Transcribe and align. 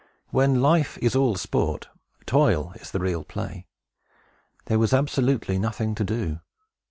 When 0.31 0.63
life 0.63 0.97
is 0.97 1.15
all 1.15 1.35
sport, 1.35 1.87
toil 2.25 2.71
is 2.77 2.89
the 2.89 2.97
real 2.99 3.23
play. 3.23 3.67
There 4.65 4.79
was 4.79 4.93
absolutely 4.95 5.59
nothing 5.59 5.93
to 5.93 6.03
do. 6.03 6.39